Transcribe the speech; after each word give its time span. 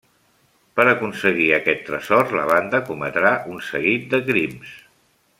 Per 0.79 0.85
aconseguir 0.91 1.49
aquest 1.57 1.83
tresor 1.89 2.33
la 2.39 2.45
banda 2.51 2.79
cometrà 2.87 3.33
un 3.57 3.61
seguit 3.69 4.07
de 4.15 4.23
crims. 4.31 4.73